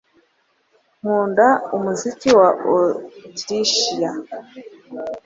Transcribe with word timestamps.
Nkunda 0.99 1.47
umuziki 1.75 2.29
wa 2.39 2.49
Otirishiya. 2.75 4.11